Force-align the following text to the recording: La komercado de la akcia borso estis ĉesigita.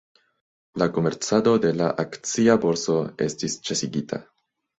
La 0.81 0.87
komercado 0.95 1.53
de 1.65 1.73
la 1.81 1.89
akcia 2.05 2.57
borso 2.65 2.97
estis 3.27 3.59
ĉesigita. 3.71 4.23